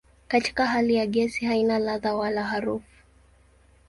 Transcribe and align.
Katika 0.27 0.65
hali 0.65 0.95
ya 0.95 1.05
gesi 1.05 1.45
haina 1.45 1.79
ladha 1.79 2.15
wala 2.15 2.43
harufu. 2.43 2.97